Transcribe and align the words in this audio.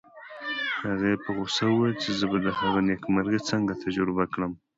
هغې 0.87 1.13
په 1.23 1.29
غوسه 1.35 1.63
وویل 1.69 1.95
چې 2.03 2.09
زه 2.19 2.25
به 2.31 2.37
هغه 2.59 2.79
نېکمرغي 2.87 3.39
څنګه 3.49 3.73
تجربه 3.83 4.23
کړم 4.33 4.51